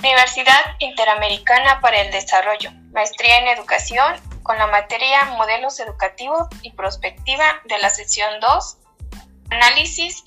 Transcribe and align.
Universidad 0.00 0.62
Interamericana 0.78 1.78
para 1.82 2.00
el 2.00 2.10
Desarrollo, 2.10 2.70
maestría 2.94 3.38
en 3.40 3.48
educación 3.48 4.14
con 4.42 4.56
la 4.56 4.66
materia 4.66 5.26
Modelos 5.36 5.78
Educativos 5.78 6.48
y 6.62 6.72
Prospectiva 6.72 7.44
de 7.68 7.78
la 7.80 7.90
sección 7.90 8.30
2, 8.40 8.78
análisis 9.50 10.24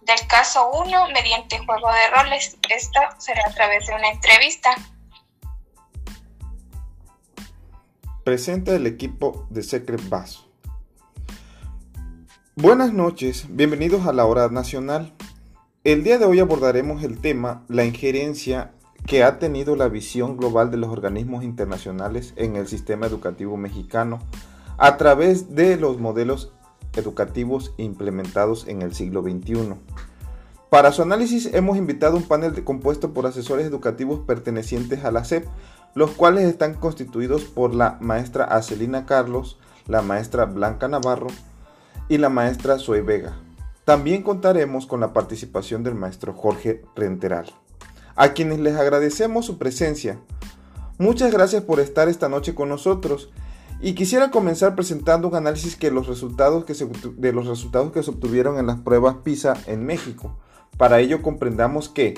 del 0.00 0.26
caso 0.28 0.70
1 0.70 1.08
mediante 1.10 1.58
juego 1.58 1.92
de 1.92 2.08
roles. 2.16 2.56
Esto 2.70 3.00
será 3.18 3.42
a 3.46 3.52
través 3.52 3.86
de 3.86 3.94
una 3.94 4.08
entrevista. 4.08 4.70
Presenta 8.24 8.74
el 8.74 8.86
equipo 8.86 9.46
de 9.50 9.62
Secret 9.62 10.08
Bass. 10.08 10.46
Buenas 12.56 12.94
noches, 12.94 13.44
bienvenidos 13.50 14.06
a 14.06 14.14
la 14.14 14.24
hora 14.24 14.48
nacional. 14.48 15.12
El 15.84 16.02
día 16.02 16.16
de 16.16 16.24
hoy 16.24 16.40
abordaremos 16.40 17.04
el 17.04 17.20
tema 17.20 17.66
la 17.68 17.84
injerencia 17.84 18.72
que 19.06 19.24
ha 19.24 19.38
tenido 19.38 19.76
la 19.76 19.88
visión 19.88 20.36
global 20.36 20.70
de 20.70 20.76
los 20.76 20.90
organismos 20.90 21.44
internacionales 21.44 22.32
en 22.36 22.56
el 22.56 22.68
sistema 22.68 23.06
educativo 23.06 23.56
mexicano 23.56 24.20
a 24.78 24.96
través 24.96 25.54
de 25.54 25.76
los 25.76 25.98
modelos 25.98 26.52
educativos 26.94 27.74
implementados 27.76 28.66
en 28.68 28.82
el 28.82 28.94
siglo 28.94 29.22
XXI. 29.22 29.74
Para 30.70 30.92
su 30.92 31.02
análisis 31.02 31.52
hemos 31.52 31.76
invitado 31.76 32.16
un 32.16 32.22
panel 32.22 32.64
compuesto 32.64 33.12
por 33.12 33.26
asesores 33.26 33.66
educativos 33.66 34.20
pertenecientes 34.20 35.04
a 35.04 35.10
la 35.10 35.24
SEP, 35.24 35.46
los 35.94 36.12
cuales 36.12 36.44
están 36.44 36.74
constituidos 36.74 37.44
por 37.44 37.74
la 37.74 37.98
maestra 38.00 38.44
Acelina 38.44 39.04
Carlos, 39.04 39.58
la 39.86 40.00
maestra 40.00 40.46
Blanca 40.46 40.88
Navarro 40.88 41.26
y 42.08 42.18
la 42.18 42.30
maestra 42.30 42.78
Zoe 42.78 43.02
Vega. 43.02 43.36
También 43.84 44.22
contaremos 44.22 44.86
con 44.86 45.00
la 45.00 45.12
participación 45.12 45.82
del 45.82 45.94
maestro 45.94 46.32
Jorge 46.32 46.82
Renteral 46.94 47.52
a 48.16 48.32
quienes 48.32 48.60
les 48.60 48.76
agradecemos 48.76 49.46
su 49.46 49.58
presencia. 49.58 50.18
Muchas 50.98 51.32
gracias 51.32 51.62
por 51.62 51.80
estar 51.80 52.08
esta 52.08 52.28
noche 52.28 52.54
con 52.54 52.68
nosotros 52.68 53.30
y 53.80 53.94
quisiera 53.94 54.30
comenzar 54.30 54.74
presentando 54.74 55.28
un 55.28 55.34
análisis 55.34 55.78
de 55.78 55.90
los 55.90 56.06
resultados 56.06 56.64
que 56.64 56.74
se 56.74 56.84
obtuvieron 58.10 58.58
en 58.58 58.66
las 58.66 58.78
pruebas 58.78 59.16
PISA 59.24 59.54
en 59.66 59.84
México. 59.84 60.38
Para 60.76 61.00
ello 61.00 61.20
comprendamos 61.20 61.88
que, 61.88 62.14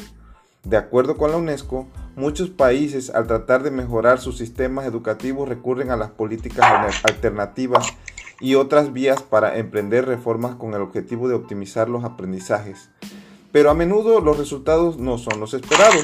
de 0.65 0.77
acuerdo 0.77 1.17
con 1.17 1.31
la 1.31 1.39
UNESCO, 1.39 1.87
muchos 2.17 2.50
países 2.50 3.11
al 3.11 3.27
tratar 3.27 3.62
de 3.62 3.70
mejorar 3.70 4.20
sus 4.20 4.37
sistemas 4.37 4.87
educativos 4.87 5.48
recurren 5.48 5.91
a 5.91 5.97
las 5.97 6.11
políticas 6.11 6.67
alternativas 7.05 7.87
y 8.41 8.56
otras 8.56 8.92
vías 8.92 9.22
para 9.22 9.56
emprender 9.56 10.05
reformas 10.05 10.56
con 10.56 10.75
el 10.75 10.83
objetivo 10.83 11.28
de 11.28 11.34
optimizar 11.34 11.89
los 11.89 12.05
aprendizajes 12.05 12.91
pero 13.55 13.70
a 13.70 13.74
menudo 13.74 14.20
los 14.20 14.36
resultados 14.36 14.98
no 14.98 15.16
son 15.16 15.38
los 15.38 15.55
esperados. 15.55 16.02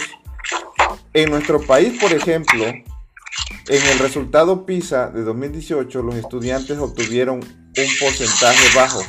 En 1.13 1.31
nuestro 1.31 1.61
país, 1.61 2.01
por 2.01 2.13
ejemplo, 2.13 2.65
en 2.65 3.87
el 3.91 3.99
resultado 3.99 4.65
PISA 4.65 5.11
de 5.11 5.25
2018, 5.25 6.01
los 6.01 6.15
estudiantes 6.15 6.79
obtuvieron 6.79 7.39
un 7.41 7.89
porcentaje 7.99 8.77
bajo 8.77 9.01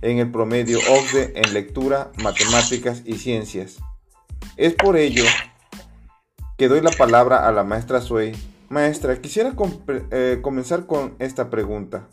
en 0.00 0.18
el 0.18 0.30
promedio 0.30 0.78
OCDE 0.78 1.32
en 1.34 1.52
lectura, 1.52 2.12
matemáticas 2.22 3.02
y 3.04 3.14
ciencias. 3.14 3.78
Es 4.56 4.74
por 4.74 4.96
ello 4.96 5.24
que 6.56 6.68
doy 6.68 6.80
la 6.82 6.92
palabra 6.92 7.48
a 7.48 7.50
la 7.50 7.64
maestra 7.64 8.00
Sue. 8.00 8.32
Maestra, 8.68 9.20
quisiera 9.20 9.56
eh, 10.12 10.38
comenzar 10.40 10.86
con 10.86 11.16
esta 11.18 11.50
pregunta. 11.50 12.06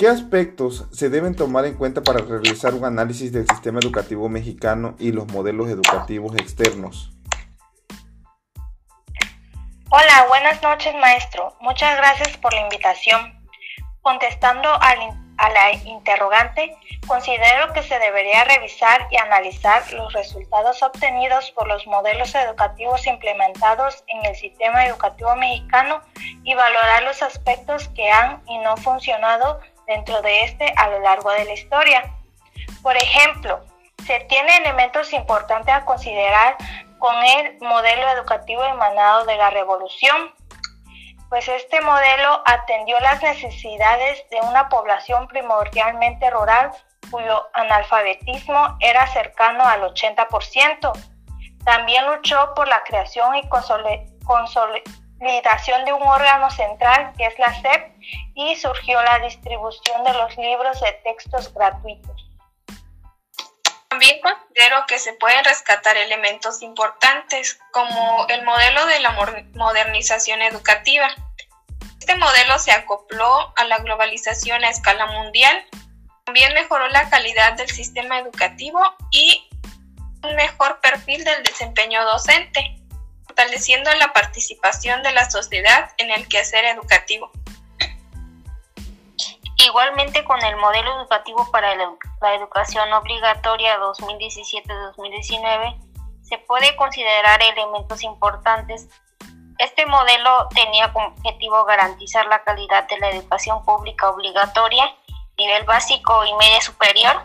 ¿Qué 0.00 0.08
aspectos 0.08 0.86
se 0.92 1.10
deben 1.10 1.36
tomar 1.36 1.66
en 1.66 1.74
cuenta 1.74 2.02
para 2.02 2.20
realizar 2.20 2.72
un 2.72 2.86
análisis 2.86 3.34
del 3.34 3.46
sistema 3.46 3.80
educativo 3.80 4.30
mexicano 4.30 4.96
y 4.98 5.12
los 5.12 5.26
modelos 5.26 5.68
educativos 5.68 6.34
externos? 6.36 7.12
Hola, 9.90 10.24
buenas 10.26 10.62
noches 10.62 10.94
maestro. 10.94 11.54
Muchas 11.60 11.98
gracias 11.98 12.34
por 12.38 12.54
la 12.54 12.62
invitación. 12.62 13.46
Contestando 14.00 14.70
a 14.70 15.50
la 15.50 15.72
interrogante, 15.84 16.74
considero 17.06 17.70
que 17.74 17.82
se 17.82 17.98
debería 17.98 18.44
revisar 18.44 19.06
y 19.10 19.18
analizar 19.18 19.82
los 19.92 20.14
resultados 20.14 20.82
obtenidos 20.82 21.50
por 21.50 21.68
los 21.68 21.86
modelos 21.86 22.34
educativos 22.34 23.06
implementados 23.06 24.02
en 24.06 24.24
el 24.24 24.34
sistema 24.34 24.86
educativo 24.86 25.36
mexicano 25.36 26.00
y 26.42 26.54
valorar 26.54 27.02
los 27.02 27.22
aspectos 27.22 27.88
que 27.88 28.10
han 28.10 28.42
y 28.46 28.56
no 28.60 28.78
funcionado 28.78 29.60
dentro 29.90 30.22
de 30.22 30.44
este 30.44 30.72
a 30.76 30.88
lo 30.88 31.00
largo 31.00 31.30
de 31.32 31.44
la 31.44 31.52
historia. 31.52 32.14
Por 32.80 32.96
ejemplo, 32.96 33.60
se 34.06 34.20
tiene 34.20 34.56
elementos 34.58 35.12
importantes 35.12 35.74
a 35.74 35.84
considerar 35.84 36.56
con 36.98 37.14
el 37.24 37.58
modelo 37.60 38.08
educativo 38.10 38.62
emanado 38.64 39.24
de 39.24 39.36
la 39.36 39.50
revolución, 39.50 40.32
pues 41.28 41.48
este 41.48 41.80
modelo 41.80 42.42
atendió 42.44 42.98
las 43.00 43.22
necesidades 43.22 44.24
de 44.30 44.40
una 44.48 44.68
población 44.68 45.26
primordialmente 45.26 46.30
rural 46.30 46.70
cuyo 47.10 47.48
analfabetismo 47.54 48.76
era 48.80 49.06
cercano 49.08 49.64
al 49.64 49.82
80%. 49.82 50.92
También 51.64 52.06
luchó 52.06 52.52
por 52.54 52.68
la 52.68 52.82
creación 52.84 53.34
y 53.36 53.48
consolidación 53.48 55.09
de 55.20 55.92
un 55.92 56.02
órgano 56.02 56.50
central 56.50 57.12
que 57.16 57.26
es 57.26 57.38
la 57.38 57.52
SEP 57.60 57.92
y 58.34 58.56
surgió 58.56 59.02
la 59.02 59.18
distribución 59.18 60.02
de 60.04 60.14
los 60.14 60.36
libros 60.38 60.80
de 60.80 60.92
textos 61.04 61.52
gratuitos. 61.52 62.26
También 63.88 64.20
considero 64.20 64.86
que 64.86 64.98
se 64.98 65.12
pueden 65.14 65.44
rescatar 65.44 65.96
elementos 65.96 66.62
importantes 66.62 67.58
como 67.72 68.26
el 68.28 68.42
modelo 68.44 68.86
de 68.86 69.00
la 69.00 69.14
modernización 69.54 70.40
educativa. 70.42 71.08
Este 71.98 72.16
modelo 72.16 72.58
se 72.58 72.72
acopló 72.72 73.52
a 73.56 73.64
la 73.64 73.78
globalización 73.78 74.64
a 74.64 74.70
escala 74.70 75.06
mundial, 75.06 75.66
también 76.24 76.54
mejoró 76.54 76.88
la 76.88 77.10
calidad 77.10 77.54
del 77.54 77.68
sistema 77.68 78.20
educativo 78.20 78.80
y 79.10 79.48
un 80.22 80.34
mejor 80.36 80.80
perfil 80.80 81.24
del 81.24 81.42
desempeño 81.42 82.04
docente 82.04 82.79
fortaleciendo 83.40 83.90
la 83.94 84.12
participación 84.12 85.02
de 85.02 85.12
la 85.12 85.30
sociedad 85.30 85.92
en 85.96 86.10
el 86.10 86.28
quehacer 86.28 86.62
educativo. 86.66 87.30
Igualmente 89.56 90.22
con 90.24 90.44
el 90.44 90.56
modelo 90.56 91.00
educativo 91.00 91.50
para 91.50 91.74
la 91.74 92.34
educación 92.34 92.92
obligatoria 92.92 93.78
2017-2019 93.78 95.80
se 96.22 96.36
puede 96.36 96.76
considerar 96.76 97.42
elementos 97.42 98.02
importantes. 98.02 98.88
Este 99.56 99.86
modelo 99.86 100.46
tenía 100.54 100.92
como 100.92 101.06
objetivo 101.06 101.64
garantizar 101.64 102.26
la 102.26 102.42
calidad 102.42 102.86
de 102.88 102.98
la 102.98 103.08
educación 103.08 103.64
pública 103.64 104.10
obligatoria, 104.10 104.84
nivel 105.38 105.64
básico 105.64 106.26
y 106.26 106.34
media 106.34 106.60
superior, 106.60 107.22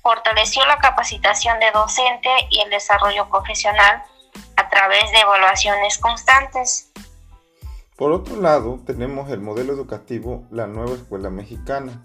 fortaleció 0.00 0.64
la 0.66 0.78
capacitación 0.78 1.58
de 1.58 1.72
docente 1.72 2.30
y 2.50 2.60
el 2.60 2.70
desarrollo 2.70 3.28
profesional, 3.28 4.04
a 4.56 4.68
través 4.68 5.10
de 5.12 5.20
evaluaciones 5.20 5.98
constantes. 5.98 6.90
Por 7.96 8.12
otro 8.12 8.40
lado, 8.40 8.80
tenemos 8.86 9.30
el 9.30 9.40
modelo 9.40 9.72
educativo 9.72 10.46
La 10.50 10.66
Nueva 10.66 10.94
Escuela 10.94 11.28
Mexicana. 11.28 12.02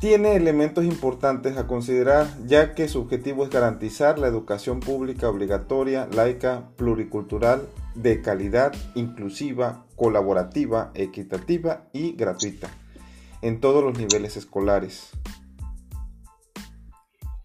Tiene 0.00 0.34
elementos 0.34 0.84
importantes 0.84 1.56
a 1.56 1.66
considerar 1.66 2.26
ya 2.44 2.74
que 2.74 2.88
su 2.88 3.00
objetivo 3.00 3.44
es 3.44 3.50
garantizar 3.50 4.18
la 4.18 4.26
educación 4.26 4.80
pública 4.80 5.28
obligatoria, 5.28 6.08
laica, 6.12 6.64
pluricultural, 6.76 7.68
de 7.94 8.20
calidad, 8.20 8.74
inclusiva, 8.94 9.84
colaborativa, 9.96 10.90
equitativa 10.94 11.84
y 11.92 12.12
gratuita 12.12 12.68
en 13.42 13.60
todos 13.60 13.84
los 13.84 13.98
niveles 13.98 14.36
escolares. 14.36 15.10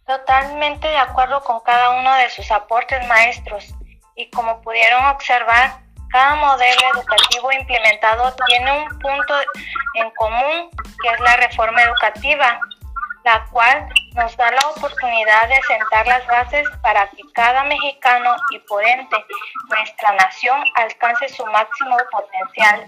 Totalmente 0.08 0.88
de 0.88 0.98
acuerdo 0.98 1.44
con 1.44 1.60
cada 1.60 1.90
uno 2.00 2.16
de 2.16 2.30
sus 2.30 2.50
aportes 2.50 3.06
maestros 3.08 3.76
y 4.16 4.30
como 4.30 4.62
pudieron 4.62 5.04
observar, 5.08 5.82
cada 6.10 6.36
modelo 6.36 6.82
educativo 6.94 7.52
implementado 7.52 8.34
tiene 8.48 8.72
un 8.72 8.88
punto 9.00 9.34
en 9.96 10.10
común 10.12 10.70
que 11.04 11.10
es 11.10 11.20
la 11.20 11.36
reforma 11.36 11.82
educativa, 11.84 12.58
la 13.26 13.46
cual 13.52 13.90
nos 14.16 14.38
da 14.38 14.50
la 14.50 14.70
oportunidad 14.70 15.50
de 15.50 15.62
sentar 15.68 16.08
las 16.08 16.26
bases 16.26 16.66
para 16.82 17.08
que 17.10 17.24
cada 17.34 17.66
mexicano 17.66 18.34
y 18.54 18.60
por 18.60 18.84
ende 18.86 19.18
nuestra 19.68 20.14
nación 20.14 20.64
alcance 20.76 21.28
su 21.28 21.46
máximo 21.48 21.98
potencial. 22.12 22.88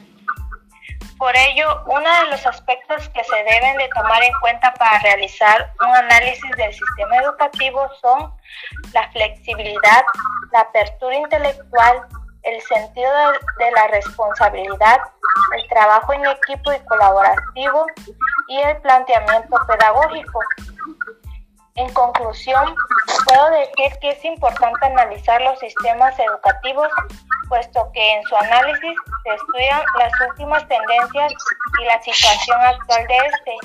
Por 1.20 1.36
ello, 1.36 1.84
uno 1.86 2.00
de 2.00 2.32
los 2.32 2.46
aspectos 2.46 3.10
que 3.10 3.24
se 3.26 3.36
deben 3.36 3.78
de 3.78 3.90
tomar 3.90 4.24
en 4.24 4.32
cuenta 4.40 4.74
para 4.76 5.00
realizar 5.00 5.70
un 5.82 5.94
análisis 5.94 6.50
del 6.56 6.74
sistema 6.74 7.18
educativo 7.18 7.86
son 8.02 8.34
la 8.94 9.12
flexibilidad, 9.12 10.04
la 10.54 10.62
apertura 10.62 11.18
intelectual, 11.18 12.04
el 12.44 12.62
sentido 12.62 13.12
de 13.60 13.72
la 13.72 13.88
responsabilidad, 13.88 15.00
el 15.58 15.68
trabajo 15.68 16.14
en 16.14 16.26
equipo 16.26 16.72
y 16.72 16.80
colaborativo 16.86 17.86
y 18.48 18.60
el 18.62 18.78
planteamiento 18.78 19.58
pedagógico. 19.68 20.40
En 21.80 21.94
conclusión, 21.94 22.76
puedo 23.26 23.50
decir 23.52 24.00
que 24.02 24.10
es 24.10 24.26
importante 24.26 24.86
analizar 24.86 25.42
los 25.42 25.58
sistemas 25.60 26.14
educativos, 26.20 26.90
puesto 27.48 27.90
que 27.94 28.16
en 28.16 28.24
su 28.24 28.36
análisis 28.36 28.98
se 29.24 29.34
estudian 29.34 29.82
las 29.98 30.12
últimas 30.30 30.68
tendencias 30.68 31.34
y 31.80 31.86
la 31.86 32.02
situación 32.02 32.60
actual 32.60 33.08
de 33.08 33.16
este, 33.16 33.56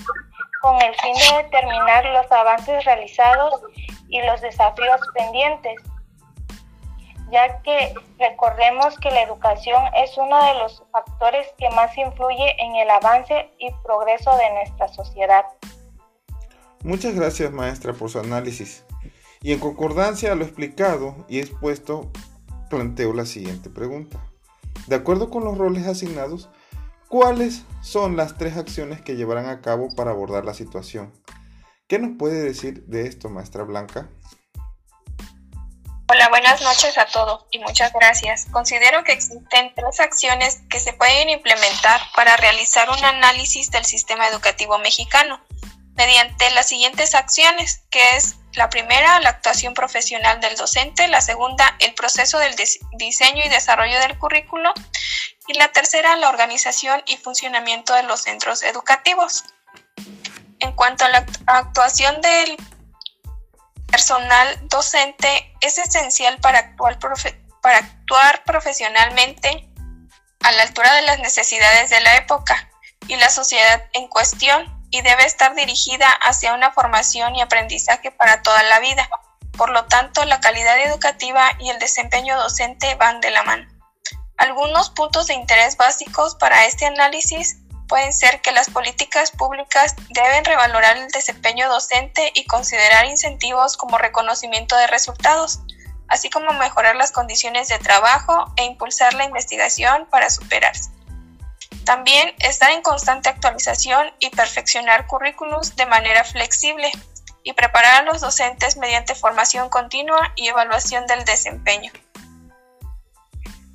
con 0.63 0.81
el 0.81 0.95
fin 0.95 1.15
de 1.15 1.43
determinar 1.43 2.05
los 2.07 2.31
avances 2.31 2.85
realizados 2.85 3.63
y 4.09 4.23
los 4.23 4.41
desafíos 4.43 5.01
pendientes, 5.15 5.83
ya 7.33 7.61
que 7.63 7.95
recordemos 8.21 8.97
que 9.01 9.11
la 9.11 9.23
educación 9.23 9.83
es 9.97 10.17
uno 10.17 10.41
de 10.45 10.55
los 10.61 10.85
factores 10.93 11.53
que 11.59 11.69
más 11.71 11.99
influye 11.99 12.55
en 12.63 12.77
el 12.77 12.89
avance 12.91 13.51
y 13.59 13.73
progreso 13.83 14.37
de 14.37 14.51
nuestra 14.53 14.87
sociedad. 14.87 15.47
Muchas 16.85 17.15
gracias 17.15 17.51
maestra 17.51 17.95
por 17.95 18.11
su 18.11 18.19
análisis. 18.19 18.85
Y 19.41 19.53
en 19.53 19.59
concordancia 19.59 20.33
a 20.33 20.35
lo 20.35 20.45
explicado 20.45 21.25
y 21.31 21.39
expuesto, 21.39 22.13
planteo 22.69 23.15
la 23.15 23.25
siguiente 23.25 23.71
pregunta. 23.71 24.21
De 24.87 24.95
acuerdo 24.95 25.31
con 25.31 25.45
los 25.45 25.57
roles 25.57 25.87
asignados, 25.87 26.51
¿cuáles 27.09 27.63
son 27.81 28.19
las 28.19 28.37
tres 28.37 28.59
acciones 28.59 29.01
que 29.01 29.17
llevarán 29.17 29.49
a 29.49 29.63
cabo 29.63 29.95
para 29.95 30.11
abordar 30.11 30.45
la 30.45 30.53
situación? 30.53 31.11
¿Qué 31.89 31.99
nos 31.99 32.19
puede 32.19 32.43
decir 32.43 32.85
de 32.85 33.07
esto, 33.07 33.31
maestra 33.31 33.63
Blanca? 33.65 34.11
Hola, 36.07 36.29
buenas 36.29 36.61
noches 36.61 36.99
a 36.99 37.07
todos 37.07 37.47
y 37.51 37.61
muchas 37.61 37.95
gracias. 37.95 38.47
Considero 38.51 39.03
que 39.05 39.13
existen 39.13 39.73
tres 39.75 40.01
acciones 40.01 40.61
que 40.69 40.81
se 40.81 40.93
pueden 40.93 41.31
implementar 41.31 41.99
para 42.15 42.37
realizar 42.37 42.91
un 42.91 43.03
análisis 43.03 43.71
del 43.71 43.87
sistema 43.87 44.29
educativo 44.29 44.77
mexicano 44.79 45.41
mediante 45.95 46.51
las 46.51 46.69
siguientes 46.69 47.15
acciones, 47.15 47.83
que 47.91 48.17
es 48.17 48.37
la 48.55 48.69
primera, 48.69 49.21
la 49.21 49.31
actuación 49.31 49.75
profesional 49.75 50.41
del 50.41 50.57
docente, 50.57 51.09
la 51.09 51.21
segunda, 51.21 51.77
el 51.81 51.95
proceso 51.95 52.39
del 52.39 52.55
diseño 52.93 53.43
y 53.45 53.49
desarrollo 53.49 53.99
del 54.01 54.19
currículo 54.19 54.73
y 55.47 55.55
la 55.55 55.69
tercera, 55.69 56.17
la 56.17 56.29
organización 56.29 57.03
y 57.07 57.17
funcionamiento 57.17 57.95
de 57.95 58.05
los 58.05 58.23
centros 58.23 58.63
educativos. 58.63 59.45
En 60.61 60.73
cuanto 60.73 61.05
a 61.05 61.09
la 61.09 61.27
actuación 61.47 62.21
del 62.21 62.57
personal 63.91 64.69
docente, 64.69 65.55
es 65.61 65.79
esencial 65.79 66.39
para 66.39 66.59
actuar, 66.59 66.99
para 67.61 67.79
actuar 67.79 68.43
profesionalmente 68.45 69.69
a 70.43 70.53
la 70.53 70.63
altura 70.63 70.95
de 70.95 71.03
las 71.03 71.19
necesidades 71.21 71.91
de 71.91 72.01
la 72.01 72.17
época 72.17 72.71
y 73.09 73.17
la 73.17 73.31
sociedad 73.31 73.89
en 73.93 74.09
cuestión 74.09 74.74
y 74.95 75.03
debe 75.03 75.25
estar 75.25 75.57
dirigida 75.57 76.09
hacia 76.23 76.55
una 76.55 76.71
formación 76.71 77.35
y 77.35 77.43
aprendizaje 77.43 78.13
para 78.13 78.43
toda 78.43 78.63
la 78.63 78.79
vida. 78.79 79.09
Por 79.59 79.71
lo 79.71 79.87
tanto, 79.87 80.25
la 80.25 80.39
calidad 80.39 80.79
educativa 80.79 81.51
y 81.59 81.71
el 81.71 81.81
desempeño 81.81 82.39
docente 82.39 82.95
van 82.95 83.21
de 83.21 83.33
la 83.33 83.43
mano. 83.43 83.69
Algunos 84.37 84.91
puntos 84.91 85.27
de 85.27 85.35
interés 85.35 85.77
básicos 85.77 86.37
para 86.37 86.67
este 86.67 86.87
análisis 86.87 87.57
pueden 87.89 88.13
ser 88.13 88.41
que 88.41 88.53
las 88.53 88.71
políticas 88.71 89.33
públicas 89.33 89.97
deben 90.11 90.45
revalorar 90.45 90.97
el 90.97 91.09
desempeño 91.09 91.69
docente 91.69 92.31
y 92.33 92.47
considerar 92.47 93.07
incentivos 93.07 93.77
como 93.77 93.99
reconocimiento 93.99 94.77
de 94.77 94.87
resultados, 94.87 95.59
así 96.07 96.31
como 96.31 96.53
mejorar 96.53 96.95
las 96.95 97.11
condiciones 97.11 97.67
de 97.67 97.81
trabajo 97.81 98.53
e 98.57 98.63
impulsar 98.63 99.13
la 99.15 99.25
investigación 99.25 100.07
para 100.09 100.31
superarse. 100.31 100.94
También 101.85 102.35
estar 102.39 102.71
en 102.71 102.83
constante 102.83 103.29
actualización 103.29 104.13
y 104.19 104.31
perfeccionar 104.31 105.07
currículums 105.07 105.77
de 105.77 105.87
manera 105.87 106.25
flexible 106.25 106.91
y 107.43 107.53
preparar 107.53 108.01
a 108.01 108.03
los 108.05 108.21
docentes 108.21 108.77
mediante 108.77 109.15
formación 109.15 109.69
continua 109.69 110.33
y 110.35 110.49
evaluación 110.49 111.07
del 111.07 111.25
desempeño. 111.25 111.93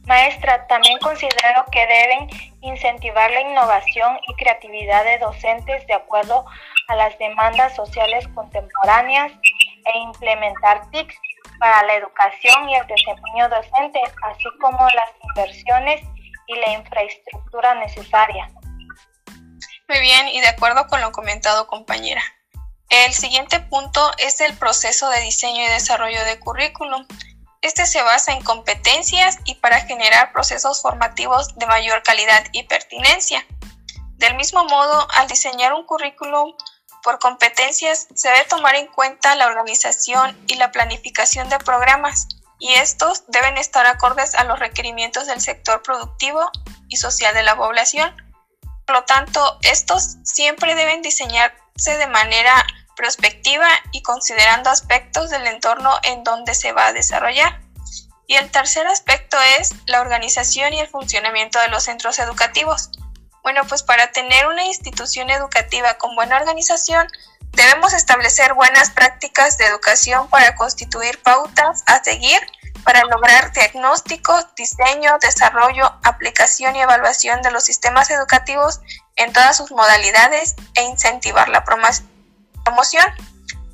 Maestra, 0.06 0.66
también 0.66 0.98
considero 0.98 1.66
que 1.72 1.86
deben 1.86 2.28
incentivar 2.62 3.30
la 3.30 3.42
innovación 3.42 4.18
y 4.28 4.34
creatividad 4.38 5.06
de 5.06 5.20
docentes 5.20 5.86
de 5.86 5.94
acuerdo 5.94 6.46
a 6.88 6.96
las 6.96 7.16
demandas 7.20 7.76
sociales 7.76 8.28
contemporáneas 8.30 9.32
e 9.86 9.98
implementar 10.00 10.90
TICs 10.90 11.16
para 11.60 11.84
la 11.84 11.94
educación 11.94 12.70
y 12.70 12.76
el 12.76 12.88
desempeño 12.88 13.50
docente, 13.50 14.02
así 14.24 14.46
como 14.60 14.80
las 14.96 15.12
inversiones 15.30 16.02
y 16.50 16.56
la 16.56 16.72
infraestructura 16.74 17.76
necesaria. 17.76 18.52
Muy 19.88 20.00
bien, 20.02 20.28
y 20.28 20.42
de 20.42 20.48
acuerdo 20.48 20.88
con 20.88 21.00
lo 21.00 21.12
comentado, 21.12 21.68
compañera. 21.68 22.22
El 22.90 23.14
siguiente 23.14 23.60
punto 23.60 24.12
es 24.18 24.42
el 24.42 24.58
proceso 24.58 25.10
de 25.10 25.22
diseño 25.22 25.64
y 25.64 25.68
desarrollo 25.68 26.24
de 26.26 26.40
currículum. 26.40 27.06
Este 27.62 27.86
se 27.86 28.02
basa 28.02 28.34
en 28.34 28.44
competencias 28.44 29.38
y 29.46 29.56
para 29.56 29.82
generar 29.82 30.32
procesos 30.32 30.82
formativos 30.82 31.56
de 31.56 31.68
mayor 31.68 32.02
calidad 32.02 32.44
y 32.52 32.64
pertinencia. 32.64 33.46
Del 34.18 34.36
mismo 34.36 34.66
modo, 34.66 35.08
al 35.12 35.28
diseñar 35.28 35.74
un 35.74 35.86
currículum 35.86 36.54
por 37.04 37.20
competencias, 37.20 38.08
se 38.16 38.30
debe 38.30 38.46
tomar 38.46 38.76
en 38.76 38.88
cuenta 38.88 39.36
la 39.36 39.48
organización 39.48 40.38
y 40.48 40.56
la 40.56 40.72
planificación 40.72 41.48
de 41.50 41.60
programas, 41.60 42.28
y 42.60 42.74
estos 42.74 43.24
deben 43.28 43.58
estar 43.58 43.86
acordes 43.86 44.36
a 44.36 44.44
los 44.44 44.60
requerimientos 44.60 45.26
del 45.26 45.42
sector 45.42 45.82
productivo 45.82 46.52
y 46.90 46.98
social 46.98 47.34
de 47.34 47.44
la 47.44 47.56
población. 47.56 48.14
Por 48.86 48.98
lo 48.98 49.04
tanto, 49.06 49.58
estos 49.62 50.18
siempre 50.24 50.76
deben 50.76 51.02
diseñarse 51.02 51.98
de 51.98 52.08
manera 52.08 52.68
prospectiva 52.98 53.68
y 53.94 54.04
considerando 54.04 54.70
aspectos 54.70 55.30
del 55.30 55.48
entorno 55.48 55.98
en 56.04 56.24
donde 56.26 56.54
se 56.54 56.74
va 56.74 56.88
a 56.88 56.94
desarrollar. 56.94 57.62
Y 58.28 58.36
el 58.36 58.52
tercer 58.52 58.86
aspecto 58.88 59.38
es 59.60 59.74
la 59.88 60.02
organización 60.02 60.74
y 60.74 60.82
el 60.82 60.88
funcionamiento 60.88 61.60
de 61.60 61.70
los 61.70 61.84
centros 61.84 62.20
educativos. 62.20 62.92
Bueno, 63.42 63.62
pues 63.68 63.84
para 63.84 64.12
tener 64.12 64.48
una 64.48 64.66
institución 64.66 65.30
educativa 65.30 65.98
con 65.98 66.14
buena 66.14 66.38
organización, 66.38 67.08
Debemos 67.52 67.94
establecer 67.94 68.54
buenas 68.54 68.92
prácticas 68.92 69.58
de 69.58 69.66
educación 69.66 70.30
para 70.30 70.56
constituir 70.56 71.22
pautas 71.22 71.84
a 71.88 72.04
seguir 72.04 72.40
para 72.84 73.04
lograr 73.06 73.52
diagnóstico, 73.54 74.36
diseño, 74.56 75.18
desarrollo, 75.22 75.86
aplicación 76.04 76.76
y 76.76 76.82
evaluación 76.82 77.42
de 77.42 77.52
los 77.52 77.64
sistemas 77.64 78.10
educativos 78.10 78.80
en 79.16 79.34
todas 79.34 79.58
sus 79.58 79.72
modalidades 79.72 80.56
e 80.76 80.84
incentivar 80.84 81.50
la 81.50 81.64
promoción 81.64 83.06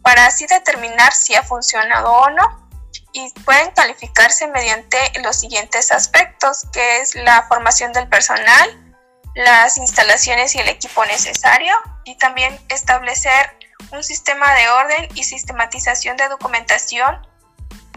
para 0.01 0.25
así 0.25 0.45
determinar 0.47 1.13
si 1.13 1.35
ha 1.35 1.43
funcionado 1.43 2.11
o 2.11 2.29
no 2.29 2.69
y 3.13 3.31
pueden 3.45 3.71
calificarse 3.71 4.47
mediante 4.47 4.97
los 5.23 5.37
siguientes 5.37 5.91
aspectos, 5.91 6.63
que 6.73 6.99
es 6.99 7.15
la 7.15 7.43
formación 7.47 7.93
del 7.93 8.09
personal, 8.09 8.95
las 9.35 9.77
instalaciones 9.77 10.53
y 10.55 10.59
el 10.59 10.67
equipo 10.67 11.05
necesario 11.05 11.73
y 12.03 12.17
también 12.17 12.59
establecer 12.69 13.57
un 13.91 14.03
sistema 14.03 14.53
de 14.55 14.69
orden 14.69 15.09
y 15.15 15.23
sistematización 15.23 16.17
de 16.17 16.29
documentación 16.29 17.15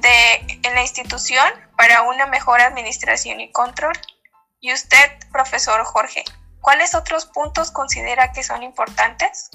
de, 0.00 0.58
en 0.62 0.74
la 0.74 0.82
institución 0.82 1.44
para 1.76 2.02
una 2.02 2.26
mejor 2.26 2.60
administración 2.60 3.40
y 3.40 3.50
control. 3.52 3.94
Y 4.60 4.72
usted, 4.72 5.10
profesor 5.32 5.84
Jorge, 5.84 6.24
¿cuáles 6.60 6.94
otros 6.94 7.26
puntos 7.26 7.70
considera 7.70 8.32
que 8.32 8.42
son 8.42 8.62
importantes? 8.62 9.50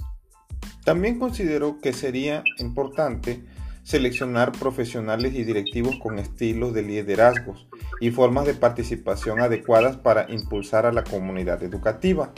También 0.84 1.20
considero 1.20 1.80
que 1.82 1.94
sería 1.94 2.44
importante 2.58 3.44
seleccionar 3.84 4.54
profesionales 4.54 5.34
y 5.34 5.44
directivos 5.44 5.98
con 6.02 6.20
estilos 6.20 6.74
de 6.74 6.84
liderazgos 6.84 7.68
y 8.00 8.12
formas 8.12 8.46
de 8.46 8.54
participación 8.54 9.42
adecuadas 9.42 9.98
para 9.98 10.30
impulsar 10.32 10.86
a 10.86 10.94
la 10.94 11.04
comunidad 11.04 11.62
educativa. 11.64 12.32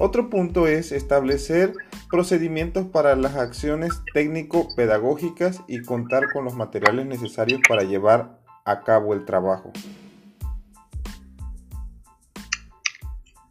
Otro 0.00 0.30
punto 0.30 0.68
es 0.68 0.92
establecer 0.92 1.72
procedimientos 2.08 2.86
para 2.86 3.16
las 3.16 3.34
acciones 3.34 3.92
técnico-pedagógicas 4.14 5.60
y 5.66 5.82
contar 5.82 6.32
con 6.32 6.44
los 6.44 6.54
materiales 6.54 7.04
necesarios 7.04 7.60
para 7.68 7.82
llevar 7.82 8.38
a 8.64 8.84
cabo 8.84 9.12
el 9.12 9.24
trabajo. 9.24 9.72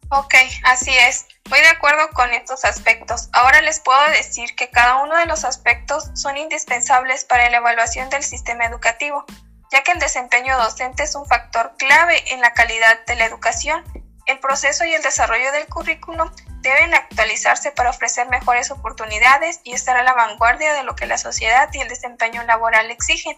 Ok, 0.10 0.36
así 0.64 0.92
es. 1.10 1.28
Voy 1.50 1.60
de 1.60 1.68
acuerdo 1.68 2.10
con 2.14 2.32
estos 2.32 2.64
aspectos. 2.64 3.28
Ahora 3.34 3.60
les 3.60 3.82
puedo 3.82 4.00
decir 4.12 4.56
que 4.56 4.70
cada 4.70 5.04
uno 5.04 5.18
de 5.18 5.26
los 5.26 5.44
aspectos 5.44 6.12
son 6.14 6.38
indispensables 6.38 7.26
para 7.26 7.50
la 7.50 7.58
evaluación 7.58 8.10
del 8.10 8.24
sistema 8.24 8.64
educativo, 8.64 9.26
ya 9.70 9.84
que 9.84 9.92
el 9.92 10.00
desempeño 10.00 10.58
docente 10.58 11.04
es 11.04 11.14
un 11.14 11.26
factor 11.26 11.74
clave 11.78 12.24
en 12.32 12.40
la 12.40 12.54
calidad 12.54 13.06
de 13.06 13.18
la 13.18 13.26
educación 13.26 13.84
el 14.28 14.40
proceso 14.40 14.86
y 14.86 14.94
el 14.94 15.02
desarrollo 15.02 15.52
del 15.52 15.68
currículum 15.68 16.30
deben 16.62 16.94
actualizarse 16.94 17.72
para 17.72 17.90
ofrecer 17.90 18.28
mejores 18.28 18.72
oportunidades 18.72 19.62
y 19.64 19.74
estar 19.74 19.96
a 19.98 20.04
la 20.04 20.14
vanguardia 20.14 20.74
de 20.74 20.84
lo 20.84 20.96
que 20.96 21.08
la 21.08 21.18
sociedad 21.18 21.70
y 21.74 21.80
el 21.80 21.88
desempeño 21.88 22.44
laboral 22.44 22.92
exigen. 22.92 23.38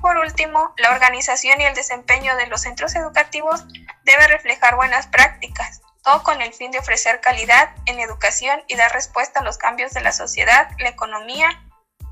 Por 0.00 0.16
último, 0.16 0.74
la 0.78 0.90
organización 0.90 1.60
y 1.60 1.64
el 1.64 1.74
desempeño 1.74 2.36
de 2.36 2.46
los 2.46 2.62
centros 2.62 2.94
educativos 2.94 3.64
debe 4.04 4.26
reflejar 4.28 4.76
buenas 4.76 5.06
prácticas, 5.06 5.82
todo 6.02 6.22
con 6.22 6.42
el 6.42 6.52
fin 6.52 6.70
de 6.70 6.78
ofrecer 6.78 7.20
calidad 7.20 7.70
en 7.86 8.00
educación 8.00 8.62
y 8.66 8.76
dar 8.76 8.92
respuesta 8.92 9.40
a 9.40 9.44
los 9.44 9.58
cambios 9.58 9.92
de 9.92 10.00
la 10.00 10.12
sociedad, 10.12 10.68
la 10.78 10.88
economía, 10.88 11.48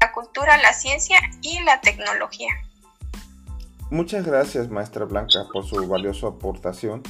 la 0.00 0.12
cultura, 0.12 0.56
la 0.58 0.72
ciencia 0.72 1.18
y 1.42 1.60
la 1.60 1.80
tecnología. 1.80 2.52
Muchas 3.90 4.24
gracias, 4.24 4.68
maestra 4.68 5.04
Blanca, 5.04 5.44
por 5.52 5.66
su 5.66 5.86
valiosa 5.86 6.28
aportación. 6.28 7.02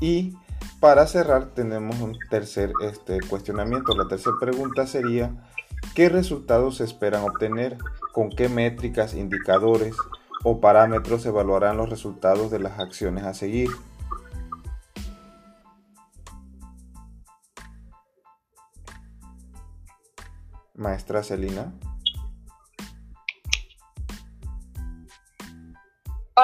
Y 0.00 0.36
para 0.80 1.06
cerrar, 1.06 1.54
tenemos 1.54 2.00
un 2.00 2.16
tercer 2.30 2.72
este, 2.82 3.20
cuestionamiento. 3.20 3.96
La 3.96 4.06
tercera 4.08 4.36
pregunta 4.38 4.86
sería, 4.86 5.32
¿qué 5.94 6.08
resultados 6.08 6.76
se 6.76 6.84
esperan 6.84 7.24
obtener? 7.24 7.78
¿Con 8.12 8.30
qué 8.30 8.48
métricas, 8.48 9.14
indicadores 9.14 9.96
o 10.44 10.60
parámetros 10.60 11.22
se 11.22 11.30
evaluarán 11.30 11.76
los 11.76 11.90
resultados 11.90 12.50
de 12.50 12.60
las 12.60 12.78
acciones 12.78 13.24
a 13.24 13.34
seguir? 13.34 13.70
Maestra 20.74 21.24
Celina. 21.24 21.72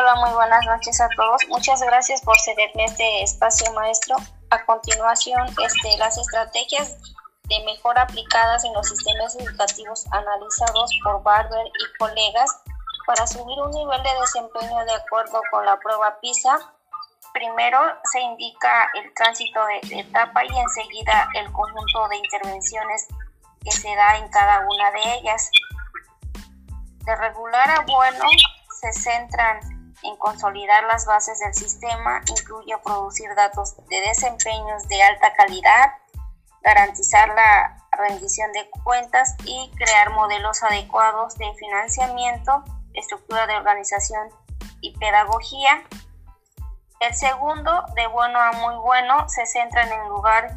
Hola, 0.05 0.17
muy 0.17 0.35
buenas 0.35 0.67
noches 0.67 1.01
a 1.01 1.09
todos. 1.17 1.41
Muchas 1.49 1.81
gracias 1.81 2.21
por 2.21 2.39
cederme 2.39 2.85
este 2.85 3.23
espacio, 3.23 3.73
maestro. 3.73 4.17
A 4.51 4.63
continuación, 4.67 5.47
este, 5.65 5.97
las 5.97 6.19
estrategias 6.19 6.99
de 7.45 7.65
mejora 7.65 8.03
aplicadas 8.03 8.65
en 8.65 8.75
los 8.75 8.87
sistemas 8.87 9.35
educativos 9.37 10.05
analizados 10.13 10.91
por 11.03 11.23
Barber 11.23 11.67
y 11.69 11.99
colegas 11.99 12.55
para 13.07 13.27
subir 13.27 13.59
un 13.59 13.71
nivel 13.71 14.03
de 14.03 14.11
desempeño 14.21 14.85
de 14.85 14.93
acuerdo 14.93 15.41
con 15.51 15.65
la 15.65 15.79
prueba 15.79 16.21
PISA. 16.21 16.59
Primero 17.33 17.81
se 18.13 18.21
indica 18.21 18.91
el 19.03 19.15
tránsito 19.15 19.59
de 19.65 20.01
etapa 20.01 20.45
y 20.45 20.55
enseguida 20.55 21.29
el 21.33 21.51
conjunto 21.51 22.09
de 22.09 22.17
intervenciones 22.19 23.09
que 23.65 23.71
se 23.71 23.97
da 23.97 24.19
en 24.19 24.29
cada 24.29 24.67
una 24.69 24.91
de 24.91 25.15
ellas. 25.15 25.51
De 27.07 27.17
regular 27.17 27.71
a 27.71 27.81
bueno 27.87 28.27
se 28.69 28.93
centran 28.93 29.74
en 30.03 30.17
consolidar 30.17 30.85
las 30.85 31.07
bases 31.07 31.39
del 31.41 31.55
sistema, 31.55 32.21
incluye 32.29 32.77
producir 32.85 33.35
datos 33.35 33.77
de 33.89 34.01
desempeños 34.01 34.87
de 34.89 35.03
alta 35.03 35.33
calidad, 35.35 35.93
garantizar 36.63 37.29
la 37.29 37.77
rendición 37.93 38.53
de 38.53 38.69
cuentas 38.85 39.35
y 39.45 39.71
crear 39.77 40.11
modelos 40.11 40.63
adecuados 40.63 41.37
de 41.37 41.53
financiamiento, 41.55 42.65
estructura 42.95 43.47
de 43.47 43.57
organización 43.57 44.29
y 44.81 44.97
pedagogía. 44.99 45.85
El 47.01 47.15
segundo, 47.15 47.85
de 47.95 48.07
bueno 48.07 48.39
a 48.39 48.53
muy 48.53 48.77
bueno, 48.77 49.29
se 49.29 49.47
centra 49.47 49.83
en 49.83 49.93
el 49.93 50.09
lugar 50.09 50.57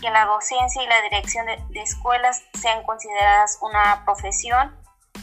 que 0.00 0.10
la 0.10 0.26
docencia 0.26 0.82
y 0.82 0.86
la 0.86 1.00
dirección 1.02 1.46
de, 1.46 1.80
escuelas 1.80 2.42
sean 2.60 2.82
consideradas 2.84 3.58
una 3.62 4.04
profesión. 4.04 4.76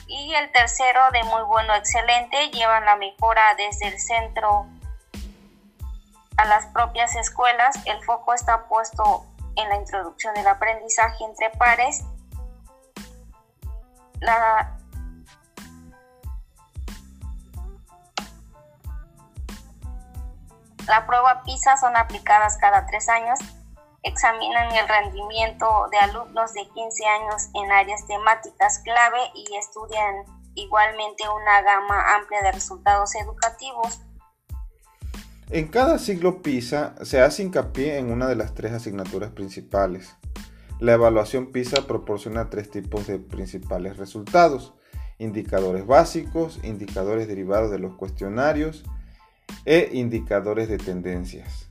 Y 0.07 0.33
el 0.35 0.51
tercero, 0.51 0.99
de 1.11 1.23
muy 1.23 1.41
bueno 1.43 1.73
excelente, 1.75 2.49
llevan 2.49 2.85
la 2.85 2.95
mejora 2.95 3.55
desde 3.55 3.87
el 3.87 3.99
centro 3.99 4.67
a 6.37 6.45
las 6.45 6.65
propias 6.67 7.15
escuelas. 7.15 7.75
El 7.85 8.03
foco 8.03 8.33
está 8.33 8.65
puesto 8.67 9.25
en 9.55 9.69
la 9.69 9.77
introducción 9.77 10.33
del 10.33 10.47
aprendizaje 10.47 11.23
entre 11.23 11.49
pares. 11.51 12.03
La 14.19 14.77
prueba 21.05 21.43
PISA 21.43 21.77
son 21.77 21.95
aplicadas 21.95 22.57
cada 22.57 22.85
tres 22.85 23.07
años 23.07 23.39
examinan 24.03 24.73
el 24.75 24.87
rendimiento 24.87 25.65
de 25.91 25.97
alumnos 25.97 26.53
de 26.53 26.67
15 26.67 27.05
años 27.05 27.49
en 27.53 27.71
áreas 27.71 28.05
temáticas 28.07 28.79
clave 28.79 29.19
y 29.35 29.55
estudian 29.55 30.25
igualmente 30.55 31.23
una 31.29 31.61
gama 31.61 32.15
amplia 32.15 32.41
de 32.41 32.51
resultados 32.51 33.15
educativos. 33.15 34.01
En 35.49 35.67
cada 35.67 35.99
ciclo 35.99 36.41
PISA 36.41 36.95
se 37.03 37.21
hace 37.21 37.43
hincapié 37.43 37.97
en 37.97 38.11
una 38.11 38.27
de 38.27 38.35
las 38.35 38.53
tres 38.53 38.71
asignaturas 38.71 39.31
principales. 39.31 40.15
La 40.79 40.93
evaluación 40.93 41.51
PISA 41.51 41.85
proporciona 41.87 42.49
tres 42.49 42.71
tipos 42.71 43.05
de 43.05 43.19
principales 43.19 43.97
resultados, 43.97 44.73
indicadores 45.19 45.85
básicos, 45.85 46.59
indicadores 46.63 47.27
derivados 47.27 47.69
de 47.69 47.79
los 47.79 47.95
cuestionarios 47.95 48.83
e 49.65 49.89
indicadores 49.93 50.69
de 50.69 50.77
tendencias. 50.77 51.70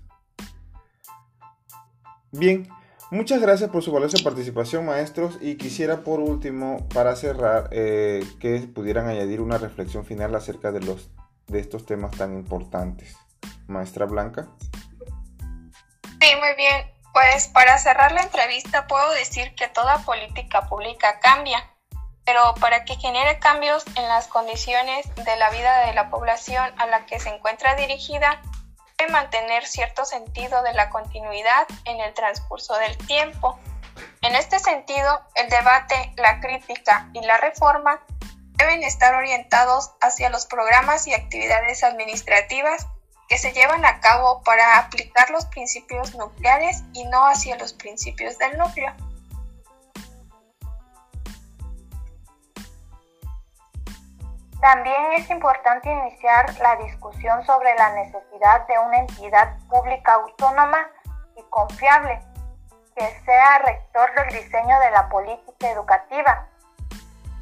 Bien, 2.32 2.68
muchas 3.10 3.40
gracias 3.40 3.70
por 3.70 3.82
su 3.82 3.92
valiosa 3.92 4.18
participación, 4.22 4.86
maestros. 4.86 5.38
Y 5.40 5.56
quisiera 5.56 6.02
por 6.04 6.20
último, 6.20 6.88
para 6.94 7.16
cerrar, 7.16 7.68
eh, 7.72 8.24
que 8.40 8.60
pudieran 8.60 9.08
añadir 9.08 9.40
una 9.40 9.58
reflexión 9.58 10.04
final 10.04 10.34
acerca 10.34 10.72
de, 10.72 10.80
los, 10.80 11.10
de 11.46 11.60
estos 11.60 11.86
temas 11.86 12.16
tan 12.16 12.34
importantes. 12.34 13.16
Maestra 13.66 14.06
Blanca. 14.06 14.48
Sí, 16.20 16.28
muy 16.38 16.54
bien. 16.56 16.90
Pues 17.12 17.48
para 17.48 17.78
cerrar 17.78 18.12
la 18.12 18.22
entrevista 18.22 18.86
puedo 18.86 19.10
decir 19.12 19.54
que 19.56 19.66
toda 19.68 19.98
política 20.04 20.68
pública 20.68 21.18
cambia, 21.20 21.58
pero 22.24 22.54
para 22.60 22.84
que 22.84 22.94
genere 22.94 23.40
cambios 23.40 23.84
en 23.96 24.06
las 24.06 24.28
condiciones 24.28 25.12
de 25.16 25.36
la 25.36 25.50
vida 25.50 25.86
de 25.86 25.94
la 25.94 26.08
población 26.08 26.64
a 26.78 26.86
la 26.86 27.06
que 27.06 27.18
se 27.18 27.30
encuentra 27.30 27.74
dirigida, 27.74 28.40
mantener 29.08 29.66
cierto 29.66 30.04
sentido 30.04 30.62
de 30.62 30.72
la 30.74 30.90
continuidad 30.90 31.66
en 31.84 32.00
el 32.00 32.12
transcurso 32.14 32.74
del 32.74 32.96
tiempo. 33.06 33.58
En 34.22 34.34
este 34.34 34.58
sentido, 34.58 35.20
el 35.34 35.48
debate, 35.48 36.12
la 36.16 36.40
crítica 36.40 37.08
y 37.12 37.20
la 37.22 37.38
reforma 37.38 38.00
deben 38.56 38.82
estar 38.82 39.14
orientados 39.14 39.92
hacia 40.00 40.28
los 40.28 40.46
programas 40.46 41.06
y 41.06 41.14
actividades 41.14 41.82
administrativas 41.82 42.86
que 43.28 43.38
se 43.38 43.52
llevan 43.52 43.84
a 43.84 44.00
cabo 44.00 44.42
para 44.42 44.78
aplicar 44.78 45.30
los 45.30 45.46
principios 45.46 46.14
nucleares 46.16 46.82
y 46.92 47.04
no 47.04 47.26
hacia 47.26 47.56
los 47.56 47.72
principios 47.72 48.36
del 48.38 48.58
núcleo. 48.58 48.92
También 54.60 55.12
es 55.12 55.30
importante 55.30 55.90
iniciar 55.90 56.46
la 56.60 56.76
discusión 56.76 57.42
sobre 57.46 57.74
la 57.76 57.94
necesidad 57.94 58.66
de 58.66 58.78
una 58.78 58.98
entidad 58.98 59.56
pública 59.70 60.14
autónoma 60.14 60.86
y 61.34 61.42
confiable 61.48 62.20
que 62.94 63.08
sea 63.24 63.58
rector 63.60 64.14
del 64.14 64.42
diseño 64.42 64.78
de 64.80 64.90
la 64.90 65.08
política 65.08 65.70
educativa, 65.70 66.46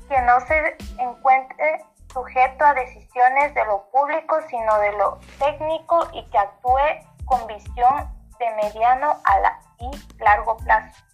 que 0.08 0.20
no 0.22 0.40
se 0.42 0.76
encuentre 0.98 1.84
sujeto 2.12 2.64
a 2.64 2.74
decisiones 2.74 3.52
de 3.52 3.64
lo 3.64 3.90
público 3.90 4.36
sino 4.48 4.78
de 4.78 4.92
lo 4.92 5.18
técnico 5.40 6.08
y 6.12 6.24
que 6.30 6.38
actúe 6.38 6.78
con 7.24 7.44
visión 7.48 8.08
de 8.38 8.50
mediano 8.54 9.20
a 9.24 9.60
y 9.80 10.22
largo 10.22 10.56
plazo. 10.58 11.07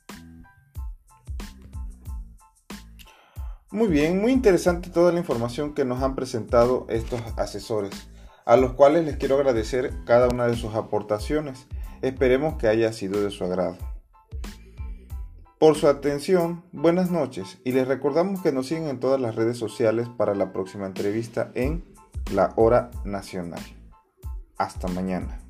Muy 3.75 3.89
bien, 3.89 4.21
muy 4.21 4.31
interesante 4.31 4.89
toda 4.89 5.11
la 5.11 5.19
información 5.19 5.75
que 5.75 5.85
nos 5.85 6.01
han 6.01 6.15
presentado 6.15 6.87
estos 6.89 7.21
asesores, 7.37 8.07
a 8.47 8.57
los 8.57 8.75
cuales 8.75 9.05
les 9.05 9.17
quiero 9.17 9.35
agradecer 9.35 9.93
cada 10.07 10.29
una 10.29 10.47
de 10.47 10.55
sus 10.55 10.77
aportaciones. 10.77 11.67
Esperemos 12.01 12.55
que 12.55 12.69
haya 12.69 12.93
sido 12.93 13.21
de 13.21 13.33
su 13.33 13.43
agrado. 13.43 13.77
Por 15.59 15.75
su 15.75 15.89
atención, 15.89 16.63
buenas 16.71 17.11
noches 17.11 17.59
y 17.65 17.73
les 17.73 17.89
recordamos 17.89 18.43
que 18.43 18.53
nos 18.53 18.69
siguen 18.69 18.87
en 18.87 19.01
todas 19.01 19.21
las 19.21 19.35
redes 19.35 19.59
sociales 19.59 20.09
para 20.09 20.37
la 20.37 20.53
próxima 20.53 20.87
entrevista 20.87 21.51
en 21.55 21.85
La 22.33 22.53
Hora 22.55 22.93
Nacional. 23.05 23.63
Hasta 24.57 24.87
mañana. 24.87 25.44